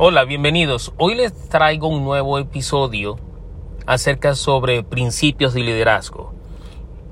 [0.00, 0.92] Hola, bienvenidos.
[0.96, 3.18] Hoy les traigo un nuevo episodio
[3.84, 6.32] acerca sobre principios de liderazgo.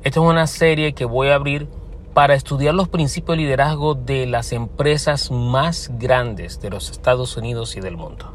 [0.04, 1.66] Esta es una serie que voy a abrir
[2.14, 7.76] para estudiar los principios de liderazgo de las empresas más grandes de los Estados Unidos
[7.76, 8.32] y del mundo.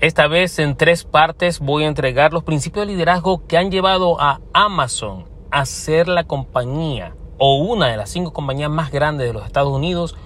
[0.00, 4.20] Esta vez en tres partes voy a entregar los principios de liderazgo que han llevado
[4.20, 9.34] a Amazon a ser la compañía o una de las cinco compañías más grandes de
[9.34, 10.16] los Estados Unidos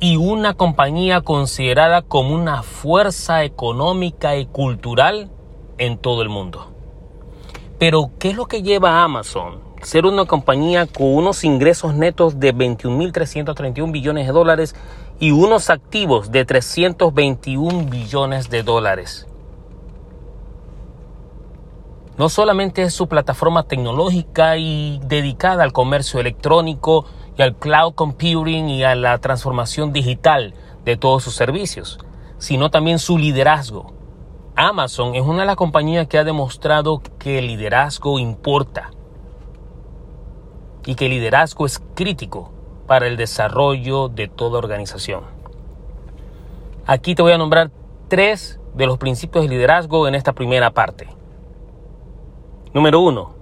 [0.00, 5.30] y una compañía considerada como una fuerza económica y cultural
[5.78, 6.70] en todo el mundo.
[7.78, 9.60] Pero, ¿qué es lo que lleva a Amazon?
[9.82, 14.74] Ser una compañía con unos ingresos netos de 21.331 billones de dólares
[15.20, 19.26] y unos activos de 321 billones de dólares.
[22.16, 28.68] No solamente es su plataforma tecnológica y dedicada al comercio electrónico y al cloud computing
[28.68, 31.98] y a la transformación digital de todos sus servicios,
[32.38, 33.92] sino también su liderazgo.
[34.56, 38.90] Amazon es una de las compañías que ha demostrado que el liderazgo importa
[40.86, 42.52] y que el liderazgo es crítico
[42.86, 45.24] para el desarrollo de toda organización.
[46.86, 47.70] Aquí te voy a nombrar
[48.08, 51.08] tres de los principios de liderazgo en esta primera parte.
[52.74, 53.33] Número uno,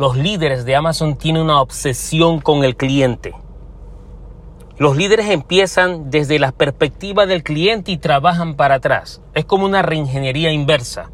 [0.00, 3.34] los líderes de Amazon tienen una obsesión con el cliente.
[4.78, 9.20] Los líderes empiezan desde la perspectiva del cliente y trabajan para atrás.
[9.34, 11.10] Es como una reingeniería inversa.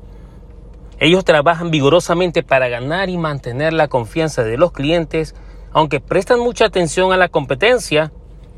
[1.00, 5.34] Ellos trabajan vigorosamente para ganar y mantener la confianza de los clientes,
[5.72, 8.12] aunque prestan mucha atención a la competencia,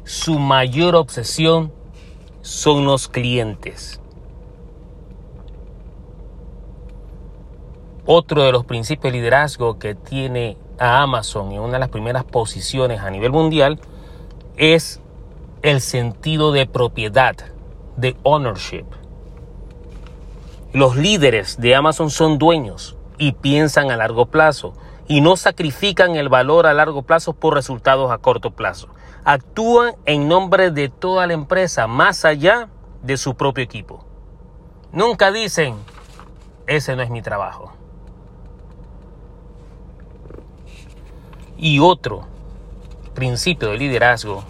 [0.04, 1.72] su mayor obsesión
[2.42, 3.97] son los clientes.
[8.10, 12.24] Otro de los principios de liderazgo que tiene a Amazon en una de las primeras
[12.24, 13.78] posiciones a nivel mundial
[14.56, 15.02] es
[15.60, 17.36] el sentido de propiedad,
[17.98, 18.86] de ownership.
[20.72, 24.72] Los líderes de Amazon son dueños y piensan a largo plazo
[25.06, 28.88] y no sacrifican el valor a largo plazo por resultados a corto plazo.
[29.24, 32.70] Actúan en nombre de toda la empresa, más allá
[33.02, 34.06] de su propio equipo.
[34.92, 35.74] Nunca dicen,
[36.66, 37.74] ese no es mi trabajo.
[41.60, 42.22] Y otro
[43.14, 44.44] principio de liderazgo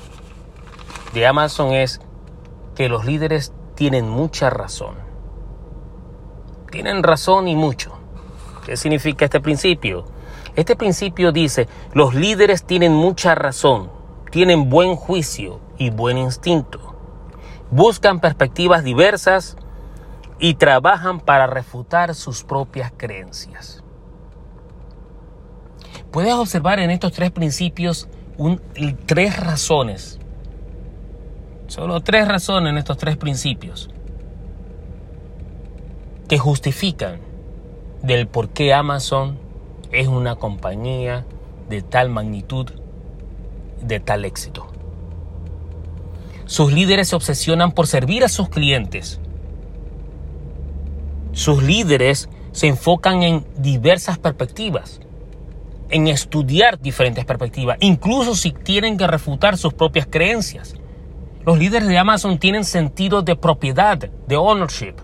[1.14, 2.02] de Amazon es
[2.76, 4.94] que los líderes tienen mucha razón.
[6.70, 7.92] Tienen razón y mucho.
[8.66, 10.04] ¿Qué significa este principio?
[10.54, 13.90] Este principio dice, los líderes tienen mucha razón,
[14.30, 16.94] tienen buen juicio y buen instinto.
[17.70, 19.56] Buscan perspectivas diversas
[20.38, 23.82] y trabajan para refutar sus propias creencias.
[26.10, 28.08] Puedes observar en estos tres principios
[29.06, 30.18] tres razones.
[31.66, 33.90] Solo tres razones en estos tres principios
[36.28, 37.20] que justifican
[38.02, 39.38] del por qué Amazon
[39.92, 41.26] es una compañía
[41.68, 42.70] de tal magnitud,
[43.82, 44.66] de tal éxito.
[46.46, 49.20] Sus líderes se obsesionan por servir a sus clientes.
[51.32, 55.00] Sus líderes se enfocan en diversas perspectivas
[55.90, 60.74] en estudiar diferentes perspectivas, incluso si tienen que refutar sus propias creencias.
[61.44, 64.94] Los líderes de Amazon tienen sentido de propiedad, de ownership.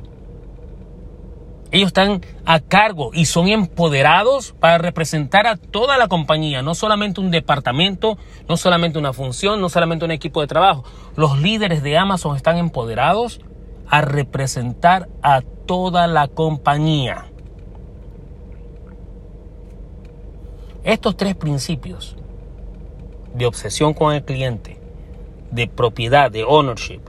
[1.70, 7.20] Ellos están a cargo y son empoderados para representar a toda la compañía, no solamente
[7.20, 8.16] un departamento,
[8.48, 10.84] no solamente una función, no solamente un equipo de trabajo.
[11.16, 13.40] Los líderes de Amazon están empoderados
[13.88, 17.26] a representar a toda la compañía.
[20.84, 22.14] Estos tres principios
[23.34, 24.78] de obsesión con el cliente,
[25.50, 27.00] de propiedad, de ownership,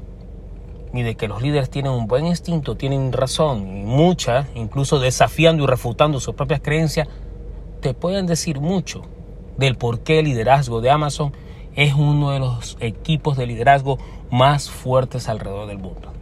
[0.93, 5.65] y de que los líderes tienen un buen instinto, tienen razón, y mucha, incluso desafiando
[5.65, 7.09] y refutando sus propias creencias,
[7.81, 9.01] te pueden decir mucho
[9.57, 11.33] del por qué el liderazgo de Amazon
[11.75, 13.97] es uno de los equipos de liderazgo
[14.31, 16.13] más fuertes alrededor del mundo.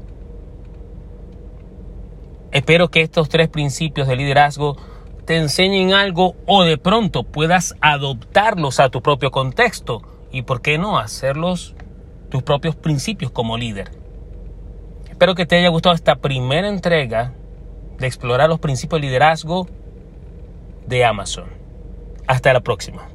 [2.51, 4.75] Espero que estos tres principios de liderazgo
[5.25, 10.77] te enseñen algo o de pronto puedas adoptarlos a tu propio contexto y por qué
[10.77, 11.75] no hacerlos
[12.29, 13.91] tus propios principios como líder.
[15.09, 17.33] Espero que te haya gustado esta primera entrega
[17.97, 19.67] de explorar los principios de liderazgo
[20.87, 21.45] de Amazon.
[22.27, 23.07] Hasta la próxima.